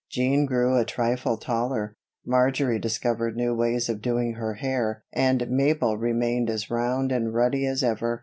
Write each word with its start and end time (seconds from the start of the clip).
Jean 0.09 0.47
grew 0.47 0.75
a 0.79 0.83
trifle 0.83 1.37
taller, 1.37 1.95
Marjory 2.25 2.79
discovered 2.79 3.35
new 3.37 3.53
ways 3.53 3.87
of 3.87 4.01
doing 4.01 4.33
her 4.33 4.55
hair 4.55 5.03
and 5.13 5.47
Mabel 5.47 5.95
remained 5.95 6.49
as 6.49 6.71
round 6.71 7.11
and 7.11 7.35
ruddy 7.35 7.67
as 7.67 7.83
ever. 7.83 8.19